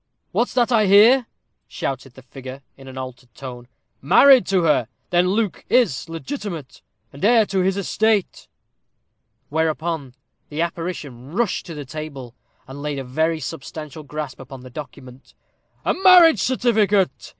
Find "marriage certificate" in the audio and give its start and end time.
15.93-17.29